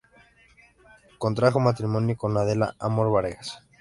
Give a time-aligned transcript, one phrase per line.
[1.19, 3.59] Contrajo matrimonio con Adela Amor Vargas.